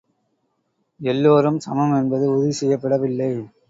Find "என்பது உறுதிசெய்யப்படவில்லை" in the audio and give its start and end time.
1.95-3.33